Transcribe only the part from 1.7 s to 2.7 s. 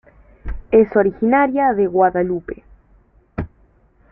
de Guadalupe.